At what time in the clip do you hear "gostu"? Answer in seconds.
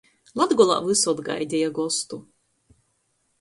1.81-2.21